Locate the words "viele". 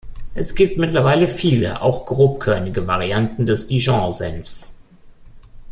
1.27-1.83